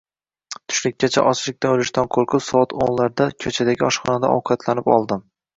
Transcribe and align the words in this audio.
Tushlikkacha 0.71 1.23
ochlikdan 1.31 1.75
o`lishdan 1.83 2.09
qo`rqib, 2.17 2.43
soat 2.47 2.75
o`nlarda 2.87 3.29
ko`chadagi 3.45 3.89
oshxonada 3.91 4.33
ovqatlanib 4.39 4.91
oldim 4.99 5.27